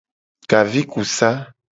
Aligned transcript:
Gavikusa. 0.49 1.29